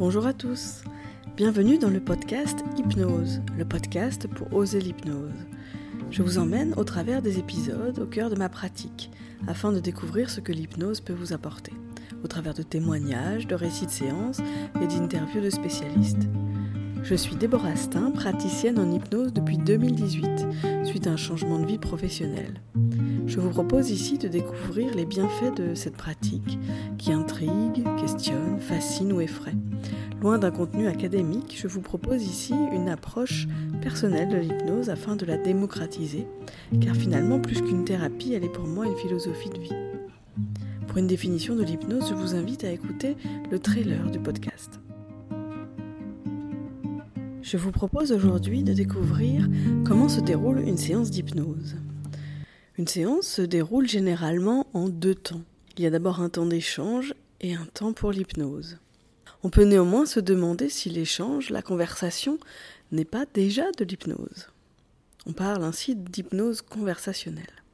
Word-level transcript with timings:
Bonjour 0.00 0.26
à 0.26 0.32
tous, 0.32 0.82
bienvenue 1.36 1.76
dans 1.76 1.90
le 1.90 2.00
podcast 2.00 2.64
Hypnose, 2.78 3.42
le 3.58 3.66
podcast 3.66 4.26
pour 4.28 4.50
oser 4.54 4.80
l'hypnose. 4.80 5.46
Je 6.10 6.22
vous 6.22 6.38
emmène 6.38 6.72
au 6.78 6.84
travers 6.84 7.20
des 7.20 7.38
épisodes 7.38 7.98
au 7.98 8.06
cœur 8.06 8.30
de 8.30 8.34
ma 8.34 8.48
pratique, 8.48 9.10
afin 9.46 9.72
de 9.72 9.78
découvrir 9.78 10.30
ce 10.30 10.40
que 10.40 10.52
l'hypnose 10.52 11.02
peut 11.02 11.12
vous 11.12 11.34
apporter, 11.34 11.74
au 12.24 12.28
travers 12.28 12.54
de 12.54 12.62
témoignages, 12.62 13.46
de 13.46 13.54
récits 13.54 13.84
de 13.84 13.90
séances 13.90 14.40
et 14.80 14.86
d'interviews 14.86 15.42
de 15.42 15.50
spécialistes. 15.50 16.30
Je 17.02 17.14
suis 17.14 17.34
Déborah 17.34 17.70
Astin, 17.70 18.10
praticienne 18.10 18.78
en 18.78 18.90
hypnose 18.90 19.32
depuis 19.32 19.56
2018, 19.56 20.46
suite 20.84 21.06
à 21.06 21.10
un 21.10 21.16
changement 21.16 21.58
de 21.58 21.66
vie 21.66 21.78
professionnelle. 21.78 22.60
Je 23.26 23.40
vous 23.40 23.50
propose 23.50 23.90
ici 23.90 24.18
de 24.18 24.28
découvrir 24.28 24.94
les 24.94 25.06
bienfaits 25.06 25.56
de 25.56 25.74
cette 25.74 25.96
pratique 25.96 26.58
qui 26.98 27.12
intrigue, 27.12 27.84
questionne, 27.98 28.58
fascine 28.60 29.12
ou 29.12 29.20
effraie. 29.20 29.54
Loin 30.20 30.38
d'un 30.38 30.50
contenu 30.50 30.86
académique, 30.86 31.58
je 31.60 31.68
vous 31.68 31.80
propose 31.80 32.22
ici 32.22 32.54
une 32.72 32.88
approche 32.88 33.48
personnelle 33.80 34.28
de 34.28 34.36
l'hypnose 34.36 34.90
afin 34.90 35.16
de 35.16 35.24
la 35.24 35.38
démocratiser, 35.38 36.26
car 36.80 36.94
finalement, 36.94 37.40
plus 37.40 37.62
qu'une 37.62 37.84
thérapie, 37.84 38.34
elle 38.34 38.44
est 38.44 38.52
pour 38.52 38.66
moi 38.66 38.86
une 38.86 38.96
philosophie 38.96 39.50
de 39.50 39.60
vie. 39.60 39.74
Pour 40.86 40.98
une 40.98 41.06
définition 41.06 41.54
de 41.54 41.62
l'hypnose, 41.62 42.08
je 42.08 42.14
vous 42.14 42.34
invite 42.34 42.64
à 42.64 42.72
écouter 42.72 43.16
le 43.50 43.58
trailer 43.58 44.10
du 44.10 44.18
podcast. 44.18 44.49
Je 47.50 47.56
vous 47.56 47.72
propose 47.72 48.12
aujourd'hui 48.12 48.62
de 48.62 48.72
découvrir 48.72 49.48
comment 49.84 50.08
se 50.08 50.20
déroule 50.20 50.60
une 50.60 50.76
séance 50.76 51.10
d'hypnose. 51.10 51.74
Une 52.78 52.86
séance 52.86 53.26
se 53.26 53.42
déroule 53.42 53.88
généralement 53.88 54.68
en 54.72 54.88
deux 54.88 55.16
temps. 55.16 55.42
Il 55.76 55.82
y 55.82 55.86
a 55.88 55.90
d'abord 55.90 56.20
un 56.20 56.28
temps 56.28 56.46
d'échange 56.46 57.12
et 57.40 57.54
un 57.54 57.66
temps 57.74 57.92
pour 57.92 58.12
l'hypnose. 58.12 58.78
On 59.42 59.50
peut 59.50 59.64
néanmoins 59.64 60.06
se 60.06 60.20
demander 60.20 60.68
si 60.68 60.90
l'échange, 60.90 61.50
la 61.50 61.60
conversation, 61.60 62.38
n'est 62.92 63.04
pas 63.04 63.26
déjà 63.34 63.72
de 63.72 63.84
l'hypnose. 63.84 64.46
On 65.26 65.32
parle 65.32 65.64
ainsi 65.64 65.96
d'hypnose 65.96 66.62
conversationnelle. 66.62 67.64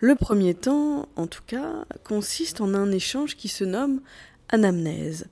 Le 0.00 0.16
premier 0.16 0.52
temps, 0.52 1.08
en 1.16 1.28
tout 1.28 1.44
cas, 1.46 1.86
consiste 2.04 2.60
en 2.60 2.74
un 2.74 2.92
échange 2.92 3.36
qui 3.36 3.48
se 3.48 3.64
nomme 3.64 4.02
anamnèse. 4.50 5.24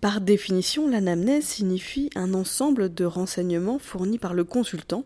Par 0.00 0.20
définition, 0.20 0.88
l'anamnèse 0.88 1.44
signifie 1.44 2.10
un 2.14 2.34
ensemble 2.34 2.92
de 2.92 3.04
renseignements 3.04 3.78
fournis 3.78 4.18
par 4.18 4.34
le 4.34 4.44
consultant 4.44 5.04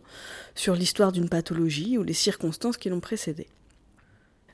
sur 0.53 0.75
l'histoire 0.75 1.11
d'une 1.11 1.29
pathologie 1.29 1.97
ou 1.97 2.03
les 2.03 2.13
circonstances 2.13 2.77
qui 2.77 2.89
l'ont 2.89 2.99
précédée. 2.99 3.47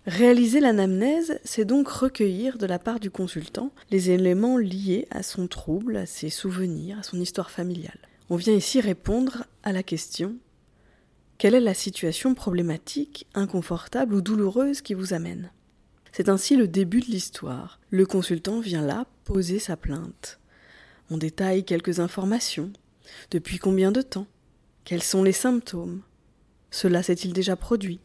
Réaliser 0.06 0.62
l'anamnèse, 0.62 1.40
c'est 1.44 1.66
donc 1.66 1.90
recueillir 1.90 2.58
de 2.58 2.66
la 2.66 2.80
part 2.80 3.00
du 3.00 3.12
consultant 3.12 3.72
les 3.92 4.12
éléments 4.12 4.58
liés 4.58 5.08
à 5.12 5.22
son 5.22 5.48
trouble, 5.48 5.98
à 5.98 6.06
ses 6.06 6.30
souvenirs, 6.30 7.00
à 7.00 7.04
son 7.04 7.20
histoire 7.20 7.52
familiale. 7.52 8.00
On 8.30 8.38
vient 8.38 8.54
ici 8.54 8.80
répondre 8.80 9.44
à 9.64 9.74
la 9.74 9.84
question 9.84 10.38
quelle 11.38 11.54
est 11.54 11.60
la 11.60 11.76
situation 11.76 12.34
problématique, 12.34 13.28
inconfortable 13.36 14.16
ou 14.16 14.22
douloureuse 14.22 14.82
qui 14.82 14.96
vous 14.96 15.14
amène? 15.14 15.52
C'est 16.18 16.30
ainsi 16.30 16.56
le 16.56 16.68
début 16.68 17.02
de 17.02 17.12
l'histoire. 17.12 17.80
Le 17.92 18.04
consultant 18.08 18.60
vient 18.60 18.82
là 18.82 19.06
poser 19.24 19.60
sa 19.60 19.78
plainte. 19.78 20.40
On 21.12 21.18
détaille 21.20 21.64
quelques 21.64 22.00
informations. 22.00 22.72
Depuis 23.30 23.60
combien 23.60 23.92
de 23.92 24.02
temps? 24.02 24.26
Quels 24.84 25.04
sont 25.04 25.22
les 25.22 25.32
symptômes? 25.32 26.02
Cela 26.72 27.04
s'est-il 27.04 27.34
déjà 27.34 27.56
produit? 27.56 28.00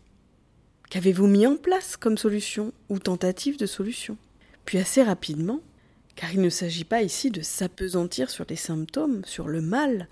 Qu'avez-vous 0.91 1.27
mis 1.27 1.47
en 1.47 1.57
place 1.57 1.97
comme 1.97 2.19
solution 2.19 2.75
ou 2.91 2.99
tentative 2.99 3.59
de 3.59 3.65
solution? 3.65 4.19
Puis 4.67 4.77
assez 4.77 5.03
rapidement, 5.03 5.63
car 6.15 6.35
il 6.35 6.43
ne 6.43 6.51
s'agit 6.51 6.85
pas 6.85 7.01
ici 7.01 7.31
de 7.31 7.41
s'apesantir 7.41 8.29
sur 8.29 8.45
les 8.47 8.57
symptômes, 8.57 9.25
sur 9.25 9.49
le 9.49 9.63
mal, 9.63 10.07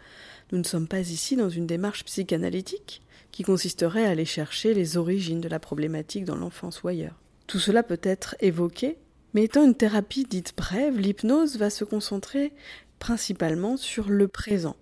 nous 0.53 0.59
ne 0.59 0.65
sommes 0.65 0.89
pas 0.89 1.01
ici 1.01 1.37
dans 1.37 1.51
une 1.51 1.67
démarche 1.67 2.07
psychanalytique 2.07 3.03
qui 3.31 3.43
consisterait 3.43 4.07
à 4.07 4.11
aller 4.13 4.25
chercher 4.25 4.73
les 4.73 4.97
origines 4.97 5.43
de 5.43 5.51
la 5.51 5.61
problématique 5.61 6.25
dans 6.25 6.37
l'enfance 6.37 6.83
ou 6.83 6.89
ailleurs. 6.89 7.21
Tout 7.51 7.59
cela 7.59 7.83
peut 7.83 8.01
être 8.03 8.37
évoqué 8.39 8.97
mais 9.35 9.45
étant 9.45 9.65
une 9.65 9.75
thérapie 9.75 10.25
dite 10.25 10.55
brève, 10.57 10.99
l'hypnose 10.99 11.57
va 11.57 11.71
se 11.71 11.85
concentrer 11.85 12.53
principalement 12.99 13.77
sur 13.77 14.09
le 14.09 14.29
présent, 14.29 14.77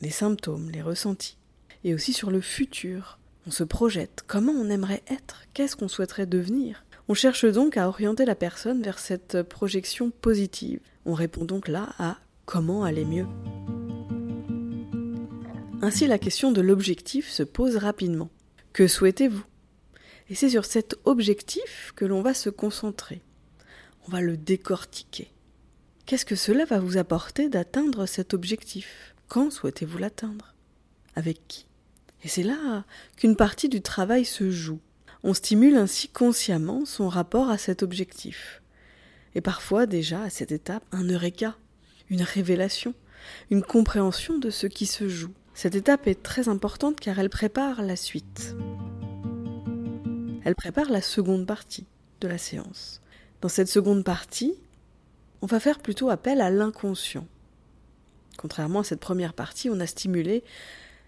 les 0.00 0.10
symptômes, 0.10 0.70
les 0.70 0.82
ressentis, 0.82 1.36
et 1.84 1.94
aussi 1.94 2.12
sur 2.12 2.30
le 2.30 2.40
futur. 2.40 3.18
On 3.46 3.50
se 3.50 3.64
projette, 3.64 4.22
comment 4.26 4.52
on 4.52 4.70
aimerait 4.70 5.02
être, 5.08 5.42
qu'est-ce 5.52 5.76
qu'on 5.76 5.88
souhaiterait 5.88 6.26
devenir? 6.26 6.84
On 7.08 7.14
cherche 7.14 7.44
donc 7.44 7.76
à 7.76 7.88
orienter 7.88 8.24
la 8.24 8.36
personne 8.36 8.82
vers 8.82 8.98
cette 8.98 9.42
projection 9.42 10.10
positive. 10.10 10.80
On 11.04 11.14
répond 11.14 11.44
donc 11.44 11.66
là 11.66 11.92
à 11.98 12.18
comment 12.46 12.84
aller 12.84 13.04
mieux. 13.04 13.26
Ainsi 15.82 16.06
la 16.06 16.18
question 16.18 16.52
de 16.52 16.60
l'objectif 16.60 17.28
se 17.28 17.42
pose 17.42 17.76
rapidement. 17.76 18.30
Que 18.72 18.86
souhaitez-vous? 18.86 19.44
Et 20.32 20.34
c'est 20.34 20.48
sur 20.48 20.64
cet 20.64 20.96
objectif 21.04 21.92
que 21.94 22.06
l'on 22.06 22.22
va 22.22 22.32
se 22.32 22.50
concentrer 22.50 23.22
on 24.06 24.10
va 24.10 24.20
le 24.20 24.36
décortiquer. 24.36 25.30
Qu'est-ce 26.06 26.24
que 26.24 26.36
cela 26.36 26.64
va 26.64 26.80
vous 26.80 26.96
apporter 26.96 27.48
d'atteindre 27.48 28.06
cet 28.06 28.34
objectif? 28.34 29.14
Quand 29.28 29.50
souhaitez-vous 29.50 29.98
l'atteindre? 29.98 30.54
Avec 31.14 31.46
qui? 31.48 31.66
Et 32.24 32.28
c'est 32.28 32.42
là 32.42 32.84
qu'une 33.16 33.36
partie 33.36 33.68
du 33.68 33.80
travail 33.80 34.24
se 34.24 34.50
joue. 34.50 34.80
On 35.22 35.34
stimule 35.34 35.76
ainsi 35.76 36.08
consciemment 36.08 36.84
son 36.84 37.08
rapport 37.08 37.48
à 37.48 37.58
cet 37.58 37.82
objectif. 37.82 38.62
Et 39.34 39.40
parfois 39.40 39.86
déjà 39.86 40.22
à 40.22 40.30
cette 40.30 40.52
étape 40.52 40.84
un 40.92 41.04
eureka, 41.08 41.56
une 42.10 42.22
révélation, 42.22 42.94
une 43.50 43.62
compréhension 43.62 44.38
de 44.38 44.50
ce 44.50 44.66
qui 44.66 44.86
se 44.86 45.08
joue. 45.08 45.32
Cette 45.54 45.76
étape 45.76 46.06
est 46.06 46.22
très 46.22 46.48
importante 46.48 46.98
car 46.98 47.18
elle 47.18 47.30
prépare 47.30 47.82
la 47.82 47.96
suite. 47.96 48.56
Elle 50.44 50.54
prépare 50.54 50.90
la 50.90 51.00
seconde 51.00 51.46
partie 51.46 51.86
de 52.20 52.28
la 52.28 52.38
séance. 52.38 53.00
Dans 53.40 53.48
cette 53.48 53.68
seconde 53.68 54.04
partie, 54.04 54.54
on 55.40 55.46
va 55.46 55.60
faire 55.60 55.80
plutôt 55.80 56.10
appel 56.10 56.40
à 56.40 56.50
l'inconscient. 56.50 57.26
Contrairement 58.36 58.80
à 58.80 58.84
cette 58.84 59.00
première 59.00 59.34
partie, 59.34 59.70
on 59.70 59.80
a 59.80 59.86
stimulé 59.86 60.42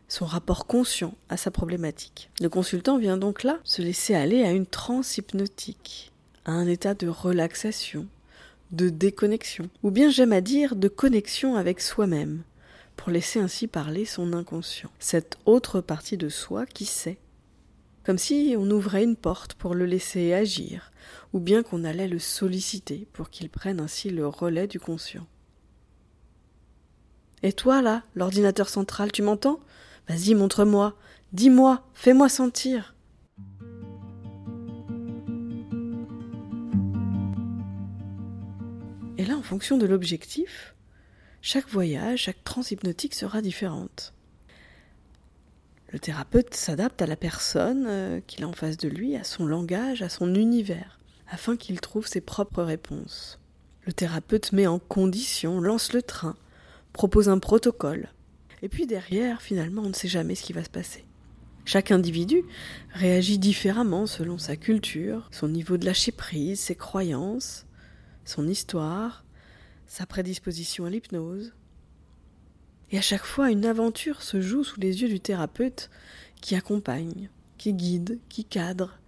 son 0.08 0.26
rapport 0.26 0.66
conscient 0.66 1.14
à 1.28 1.36
sa 1.36 1.50
problématique. 1.50 2.30
Le 2.40 2.48
consultant 2.48 2.98
vient 2.98 3.16
donc 3.16 3.42
là 3.42 3.58
se 3.64 3.82
laisser 3.82 4.14
aller 4.14 4.44
à 4.44 4.52
une 4.52 4.66
transe 4.66 5.16
hypnotique, 5.16 6.12
à 6.44 6.52
un 6.52 6.66
état 6.66 6.94
de 6.94 7.08
relaxation, 7.08 8.06
de 8.70 8.88
déconnexion, 8.88 9.70
ou 9.82 9.90
bien 9.90 10.10
j'aime 10.10 10.32
à 10.32 10.40
dire 10.40 10.76
de 10.76 10.88
connexion 10.88 11.56
avec 11.56 11.80
soi-même, 11.80 12.42
pour 12.96 13.10
laisser 13.10 13.40
ainsi 13.40 13.66
parler 13.66 14.04
son 14.04 14.32
inconscient, 14.32 14.90
cette 14.98 15.38
autre 15.46 15.80
partie 15.80 16.16
de 16.16 16.28
soi 16.28 16.66
qui 16.66 16.84
sait, 16.84 17.18
comme 18.04 18.18
si 18.18 18.54
on 18.58 18.70
ouvrait 18.70 19.04
une 19.04 19.16
porte 19.16 19.54
pour 19.54 19.74
le 19.74 19.86
laisser 19.86 20.32
agir, 20.32 20.92
ou 21.32 21.40
bien 21.40 21.62
qu'on 21.62 21.84
allait 21.84 22.08
le 22.08 22.18
solliciter 22.18 23.08
pour 23.12 23.30
qu'il 23.30 23.48
prenne 23.48 23.80
ainsi 23.80 24.10
le 24.10 24.26
relais 24.26 24.66
du 24.66 24.78
conscient. 24.78 25.26
Et 27.42 27.52
toi, 27.52 27.82
là, 27.82 28.02
l'ordinateur 28.14 28.68
central, 28.68 29.12
tu 29.12 29.22
m'entends? 29.22 29.60
Vas-y, 30.08 30.34
montre-moi, 30.34 30.96
dis-moi, 31.32 31.86
fais-moi 31.92 32.28
sentir. 32.28 32.94
Et 39.18 39.24
là, 39.24 39.36
en 39.36 39.42
fonction 39.42 39.76
de 39.76 39.86
l'objectif, 39.86 40.74
chaque 41.42 41.68
voyage, 41.68 42.20
chaque 42.20 42.42
transhypnotique 42.44 43.14
sera 43.14 43.42
différente. 43.42 44.13
Le 45.94 46.00
thérapeute 46.00 46.54
s'adapte 46.54 47.02
à 47.02 47.06
la 47.06 47.14
personne 47.14 47.84
euh, 47.86 48.20
qu'il 48.26 48.42
a 48.42 48.48
en 48.48 48.52
face 48.52 48.76
de 48.76 48.88
lui, 48.88 49.14
à 49.14 49.22
son 49.22 49.46
langage, 49.46 50.02
à 50.02 50.08
son 50.08 50.34
univers, 50.34 50.98
afin 51.28 51.56
qu'il 51.56 51.80
trouve 51.80 52.08
ses 52.08 52.20
propres 52.20 52.64
réponses. 52.64 53.38
Le 53.86 53.92
thérapeute 53.92 54.50
met 54.50 54.66
en 54.66 54.80
condition, 54.80 55.60
lance 55.60 55.92
le 55.92 56.02
train, 56.02 56.34
propose 56.92 57.28
un 57.28 57.38
protocole. 57.38 58.08
Et 58.60 58.68
puis 58.68 58.88
derrière, 58.88 59.40
finalement, 59.40 59.82
on 59.82 59.90
ne 59.90 59.94
sait 59.94 60.08
jamais 60.08 60.34
ce 60.34 60.42
qui 60.42 60.52
va 60.52 60.64
se 60.64 60.68
passer. 60.68 61.04
Chaque 61.64 61.92
individu 61.92 62.42
réagit 62.92 63.38
différemment 63.38 64.08
selon 64.08 64.36
sa 64.36 64.56
culture, 64.56 65.28
son 65.30 65.46
niveau 65.46 65.76
de 65.76 65.86
lâcher 65.86 66.10
prise, 66.10 66.58
ses 66.58 66.74
croyances, 66.74 67.66
son 68.24 68.48
histoire, 68.48 69.24
sa 69.86 70.06
prédisposition 70.06 70.86
à 70.86 70.90
l'hypnose. 70.90 71.54
Et 72.94 72.98
à 72.98 73.00
chaque 73.00 73.24
fois, 73.24 73.50
une 73.50 73.66
aventure 73.66 74.22
se 74.22 74.40
joue 74.40 74.62
sous 74.62 74.78
les 74.78 75.02
yeux 75.02 75.08
du 75.08 75.18
thérapeute 75.18 75.90
qui 76.40 76.54
accompagne, 76.54 77.28
qui 77.58 77.74
guide, 77.74 78.20
qui 78.28 78.44
cadre 78.44 79.00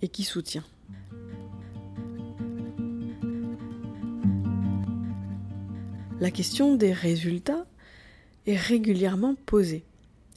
et 0.00 0.08
qui 0.08 0.24
soutient. 0.24 0.64
La 6.20 6.30
question 6.30 6.74
des 6.74 6.94
résultats 6.94 7.66
est 8.46 8.56
régulièrement 8.56 9.34
posée. 9.44 9.84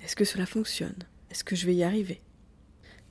Est-ce 0.03 0.17
que 0.17 0.25
cela 0.25 0.45
fonctionne? 0.45 0.97
Est-ce 1.31 1.45
que 1.45 1.55
je 1.55 1.65
vais 1.65 1.75
y 1.75 1.83
arriver? 1.83 2.19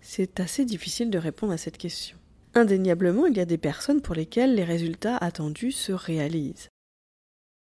C'est 0.02 0.40
assez 0.40 0.66
difficile 0.66 1.08
de 1.08 1.16
répondre 1.16 1.54
à 1.54 1.56
cette 1.56 1.78
question. 1.78 2.18
Indéniablement, 2.52 3.24
il 3.24 3.38
y 3.38 3.40
a 3.40 3.46
des 3.46 3.56
personnes 3.56 4.02
pour 4.02 4.14
lesquelles 4.14 4.56
les 4.56 4.64
résultats 4.64 5.16
attendus 5.16 5.72
se 5.72 5.92
réalisent. 5.92 6.68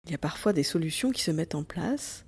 Il 0.06 0.12
y 0.12 0.16
a 0.16 0.18
parfois 0.18 0.52
des 0.52 0.64
solutions 0.64 1.12
qui 1.12 1.24
se 1.24 1.32
mettent 1.32 1.56
en 1.56 1.64
place 1.64 2.26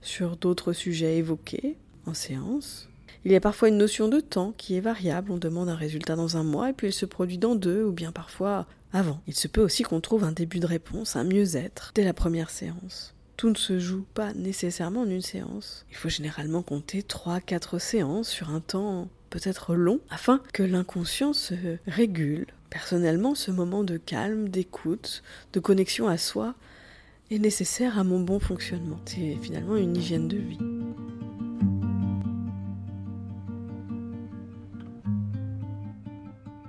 sur 0.00 0.36
d'autres 0.36 0.72
sujets 0.72 1.16
évoqués 1.16 1.76
en 2.06 2.14
séance. 2.14 2.88
Il 3.24 3.32
y 3.32 3.34
a 3.34 3.40
parfois 3.40 3.68
une 3.68 3.78
notion 3.78 4.06
de 4.06 4.20
temps 4.20 4.54
qui 4.56 4.76
est 4.76 4.80
variable. 4.80 5.32
On 5.32 5.36
demande 5.36 5.68
un 5.68 5.74
résultat 5.74 6.14
dans 6.14 6.36
un 6.36 6.44
mois 6.44 6.70
et 6.70 6.72
puis 6.72 6.86
il 6.86 6.92
se 6.92 7.04
produit 7.04 7.38
dans 7.38 7.56
deux 7.56 7.82
ou 7.82 7.90
bien 7.90 8.12
parfois 8.12 8.68
avant. 8.92 9.20
Il 9.26 9.34
se 9.34 9.48
peut 9.48 9.60
aussi 9.60 9.82
qu'on 9.82 10.00
trouve 10.00 10.22
un 10.22 10.30
début 10.30 10.60
de 10.60 10.66
réponse, 10.66 11.16
un 11.16 11.24
mieux-être 11.24 11.90
dès 11.96 12.04
la 12.04 12.14
première 12.14 12.48
séance. 12.48 13.12
Tout 13.36 13.50
ne 13.50 13.56
se 13.56 13.80
joue 13.80 14.06
pas 14.14 14.32
nécessairement 14.32 15.00
en 15.00 15.10
une 15.10 15.20
séance. 15.20 15.84
Il 15.90 15.96
faut 15.96 16.08
généralement 16.08 16.62
compter 16.62 17.02
3-4 17.02 17.80
séances 17.80 18.28
sur 18.28 18.50
un 18.50 18.60
temps 18.60 19.08
peut-être 19.30 19.74
long 19.74 19.98
afin 20.10 20.40
que 20.52 20.62
l'inconscient 20.62 21.32
se 21.32 21.54
régule. 21.88 22.46
Personnellement, 22.70 23.34
ce 23.34 23.50
moment 23.50 23.82
de 23.82 23.96
calme, 23.96 24.48
d'écoute, 24.48 25.24
de 25.52 25.58
connexion 25.58 26.06
à 26.06 26.18
soi 26.18 26.54
est 27.30 27.38
nécessaire 27.38 27.98
à 27.98 28.04
mon 28.04 28.20
bon 28.20 28.38
fonctionnement. 28.38 28.98
C'est 29.04 29.36
finalement 29.40 29.76
une 29.76 29.96
hygiène 29.96 30.28
de 30.28 30.36
vie. 30.36 30.58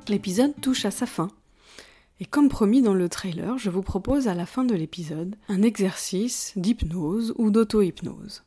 L'épisode 0.07 0.53
touche 0.61 0.85
à 0.85 0.91
sa 0.91 1.05
fin. 1.05 1.29
Et 2.19 2.25
comme 2.25 2.49
promis 2.49 2.81
dans 2.81 2.93
le 2.93 3.09
trailer, 3.09 3.57
je 3.57 3.69
vous 3.69 3.81
propose 3.81 4.27
à 4.27 4.33
la 4.33 4.45
fin 4.45 4.63
de 4.63 4.73
l'épisode 4.73 5.35
un 5.49 5.61
exercice 5.61 6.53
d'hypnose 6.55 7.33
ou 7.37 7.51
d'auto-hypnose. 7.51 8.43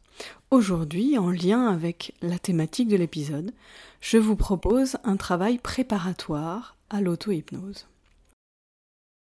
Aujourd'hui, 0.50 1.18
en 1.18 1.30
lien 1.30 1.68
avec 1.68 2.14
la 2.22 2.38
thématique 2.38 2.88
de 2.88 2.96
l'épisode, 2.96 3.52
je 4.00 4.16
vous 4.16 4.36
propose 4.36 4.96
un 5.04 5.16
travail 5.16 5.58
préparatoire 5.58 6.76
à 6.88 7.00
l'auto-hypnose. 7.00 7.89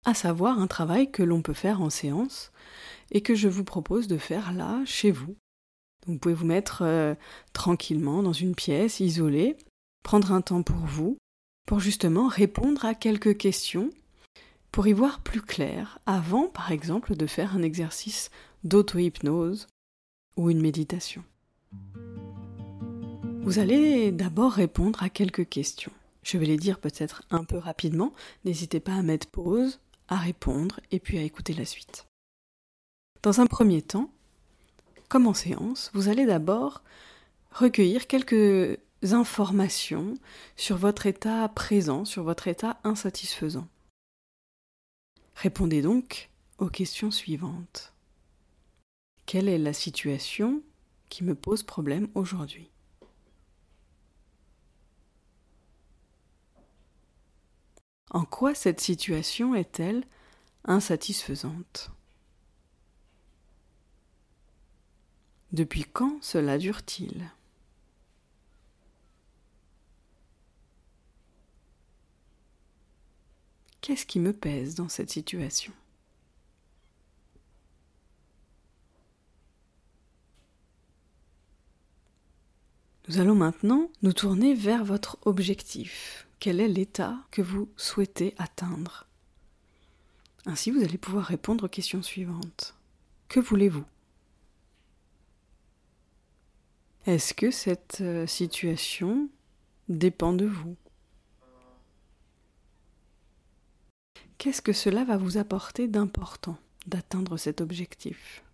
À 0.05 0.15
savoir 0.15 0.59
un 0.59 0.67
travail 0.67 1.11
que 1.11 1.23
l'on 1.23 1.43
peut 1.43 1.53
faire 1.53 1.83
en 1.83 1.91
séance 1.91 2.53
et 3.11 3.21
que 3.21 3.35
je 3.35 3.49
vous 3.49 3.65
propose 3.65 4.09
de 4.09 4.19
faire 4.19 4.53
là, 4.53 4.83
chez 4.85 5.11
vous. 5.11 5.37
vous 6.07 6.19
pouvez 6.19 6.35
vous 6.35 6.47
mettre 6.47 6.83
euh, 6.83 7.15
tranquillement 7.53 8.23
dans 8.23 8.33
une 8.33 8.55
pièce 8.55 9.01
isolée, 9.01 9.57
prendre 10.03 10.33
un 10.33 10.41
temps 10.41 10.63
pour 10.63 10.77
vous, 10.77 11.19
pour 11.67 11.81
justement 11.81 12.29
répondre 12.29 12.85
à 12.85 12.95
quelques 12.95 13.37
questions, 13.37 13.91
pour 14.73 14.87
y 14.87 14.93
voir 14.93 15.21
plus 15.21 15.43
clair, 15.43 15.99
avant 16.07 16.47
par 16.47 16.73
exemple 16.73 17.17
de 17.17 17.27
faire 17.27 17.55
un 17.55 17.63
exercice 17.63 18.31
d'auto-hypnose 18.65 19.67
ou 20.37 20.51
une 20.51 20.61
méditation. 20.61 21.25
Vous 23.43 23.59
allez 23.59 24.13
d'abord 24.13 24.53
répondre 24.53 25.03
à 25.03 25.09
quelques 25.09 25.49
questions. 25.49 25.93
Je 26.23 26.37
vais 26.37 26.47
les 26.47 26.59
dire 26.59 26.79
peut-être 26.79 27.23
un 27.31 27.45
peu 27.45 27.57
rapidement, 27.57 28.13
n'hésitez 28.45 28.81
pas 28.81 28.93
à 28.93 29.03
mettre 29.03 29.29
pause, 29.29 29.81
à 30.09 30.17
répondre 30.17 30.81
et 30.91 31.01
puis 31.01 31.19
à 31.19 31.23
écouter 31.23 31.55
la 31.55 31.65
suite. 31.65 32.07
Dans 33.23 33.41
un 33.41 33.47
premier 33.47 33.83
temps, 33.83 34.11
comme 35.09 35.27
en 35.27 35.35
séance, 35.35 35.91
vous 35.95 36.09
allez 36.09 36.27
d'abord 36.27 36.83
recueillir 37.53 38.07
quelques 38.07 38.79
informations 39.03 40.15
sur 40.57 40.77
votre 40.77 41.07
état 41.07 41.49
présent, 41.49 42.05
sur 42.05 42.25
votre 42.25 42.49
état 42.49 42.79
insatisfaisant. 42.85 43.69
Répondez 45.35 45.83
donc 45.83 46.31
aux 46.59 46.69
questions 46.69 47.11
suivantes. 47.11 47.93
Quelle 49.27 49.49
est 49.49 49.59
la 49.59 49.73
situation 49.73 50.63
qui 51.09 51.23
me 51.23 51.35
pose 51.35 51.63
problème 51.63 52.09
aujourd'hui? 52.15 52.71
En 58.11 58.25
quoi 58.25 58.55
cette 58.55 58.81
situation 58.81 59.55
est-elle 59.55 60.05
insatisfaisante? 60.65 61.91
Depuis 65.53 65.85
quand 65.85 66.23
cela 66.23 66.59
dure-t-il? 66.59 67.31
Qu'est-ce 73.81 74.05
qui 74.05 74.21
me 74.21 74.35
pèse 74.35 74.75
dans 74.75 74.89
cette 74.89 75.11
situation? 75.11 75.73
Nous 83.09 83.19
allons 83.19 83.35
maintenant 83.35 83.91
nous 84.03 84.13
tourner 84.13 84.53
vers 84.53 84.85
votre 84.85 85.17
objectif. 85.25 86.28
Quel 86.41 86.61
est 86.61 86.69
l'état 86.69 87.17
que 87.31 87.43
vous 87.43 87.69
souhaitez 87.77 88.35
atteindre. 88.39 89.07
Ainsi, 90.47 90.71
vous 90.71 90.83
allez 90.83 90.99
pouvoir 90.99 91.25
répondre 91.25 91.65
aux 91.65 91.69
questions 91.69 92.03
suivantes. 92.03 92.75
Que 93.29 93.41
voulez-vous? 93.41 93.85
Est-ce 97.07 97.35
que 97.35 97.51
cette 97.51 98.01
euh, 98.03 98.27
situation 98.27 99.29
dépend 99.89 100.33
de 100.33 100.47
vous? 100.47 100.77
Qu'est-ce 104.39 104.63
que 104.63 104.73
cela 104.73 105.05
va 105.05 105.17
vous 105.17 105.39
apporter 105.39 105.89
d'important 105.89 106.59
d'atteindre 106.87 107.37
cet 107.37 107.61
objectif? 107.61 108.45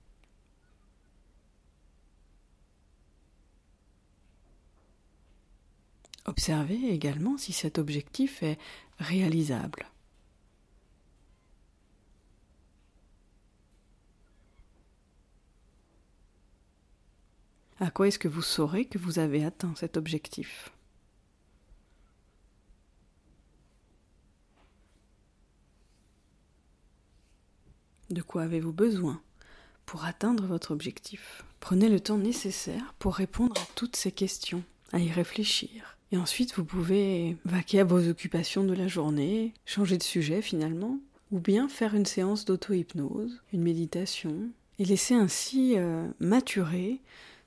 Observez 6.26 6.88
également 6.88 7.36
si 7.36 7.52
cet 7.52 7.78
objectif 7.78 8.42
est 8.42 8.58
réalisable. 8.98 9.86
À 17.80 17.90
quoi 17.90 18.08
est-ce 18.08 18.18
que 18.18 18.28
vous 18.28 18.40
saurez 18.40 18.86
que 18.86 18.98
vous 18.98 19.18
avez 19.18 19.44
atteint 19.44 19.74
cet 19.76 19.96
objectif? 19.96 20.72
De 28.10 28.22
quoi 28.22 28.42
avez-vous 28.42 28.72
besoin 28.72 29.20
pour 29.86 30.04
atteindre 30.04 30.46
votre 30.46 30.70
objectif? 30.70 31.44
Prenez 31.60 31.88
le 31.88 32.00
temps 32.00 32.16
nécessaire 32.16 32.94
pour 32.98 33.16
répondre 33.16 33.60
à 33.60 33.66
toutes 33.74 33.96
ces 33.96 34.12
questions, 34.12 34.62
à 34.92 35.00
y 35.00 35.10
réfléchir. 35.10 35.98
Et 36.14 36.16
ensuite, 36.16 36.54
vous 36.54 36.64
pouvez 36.64 37.36
vaquer 37.44 37.80
à 37.80 37.84
vos 37.84 38.08
occupations 38.08 38.62
de 38.62 38.72
la 38.72 38.86
journée, 38.86 39.52
changer 39.66 39.98
de 39.98 40.02
sujet 40.04 40.42
finalement, 40.42 41.00
ou 41.32 41.40
bien 41.40 41.68
faire 41.68 41.96
une 41.96 42.06
séance 42.06 42.44
d'auto-hypnose, 42.44 43.42
une 43.52 43.62
méditation, 43.62 44.48
et 44.78 44.84
laisser 44.84 45.14
ainsi 45.14 45.74
euh, 45.76 46.06
maturer 46.20 47.00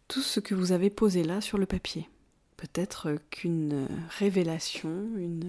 tout 0.09 0.19
ce 0.19 0.41
que 0.41 0.53
vous 0.53 0.73
avez 0.73 0.89
posé 0.89 1.23
là 1.23 1.39
sur 1.39 1.57
le 1.57 1.65
papier. 1.65 2.09
Peut-être 2.57 3.15
qu'une 3.29 3.87
révélation, 4.19 5.07
une 5.15 5.47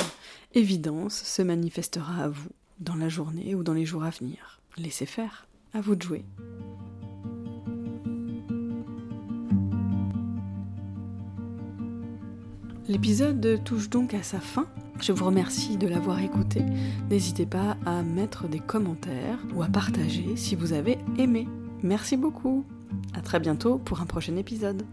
évidence 0.55 1.21
se 1.25 1.43
manifestera 1.43 2.23
à 2.23 2.29
vous 2.29 2.51
dans 2.79 2.95
la 2.95 3.09
journée 3.09 3.57
ou 3.57 3.65
dans 3.65 3.75
les 3.75 3.85
jours 3.85 4.05
à 4.05 4.11
venir. 4.11 4.61
Laissez 4.77 5.07
faire, 5.07 5.49
à 5.75 5.81
vous 5.81 5.97
de 5.97 6.03
jouer. 6.03 6.25
L'épisode 12.89 13.63
touche 13.65 13.91
donc 13.91 14.15
à 14.15 14.23
sa 14.23 14.41
fin. 14.41 14.67
Je 14.99 15.13
vous 15.13 15.27
remercie 15.27 15.77
de 15.77 15.87
l'avoir 15.87 16.21
écouté. 16.21 16.63
N'hésitez 17.11 17.45
pas 17.45 17.77
à 17.85 18.03
mettre 18.03 18.49
des 18.49 18.61
commentaires 18.61 19.39
ou 19.55 19.63
à 19.63 19.67
partager 19.67 20.37
si 20.37 20.55
vous 20.55 20.73
avez 20.73 20.97
aimé. 21.19 21.47
Merci 21.83 22.17
beaucoup. 22.17 22.65
À 23.13 23.21
très 23.21 23.41
bientôt 23.41 23.77
pour 23.77 24.01
un 24.01 24.07
prochain 24.07 24.37
épisode. 24.37 24.87